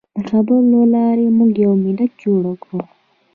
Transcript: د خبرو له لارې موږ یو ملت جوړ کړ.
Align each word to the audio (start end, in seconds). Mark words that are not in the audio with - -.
د 0.17 0.19
خبرو 0.29 0.57
له 0.73 0.81
لارې 0.93 1.25
موږ 1.37 1.51
یو 1.65 1.73
ملت 1.83 2.11
جوړ 2.23 2.43
کړ. 2.63 2.71